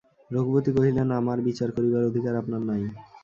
রঘুপতি 0.31 0.71
কহিলেন, 0.77 1.07
আমার 1.19 1.37
বিচার 1.47 1.69
করিবার 1.75 2.03
অধিকার 2.09 2.33
আপনার 2.41 2.61
নাই। 2.69 2.81